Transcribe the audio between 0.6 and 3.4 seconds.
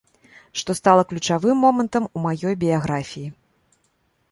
Што стала ключавым момантам у маёй біяграфіі.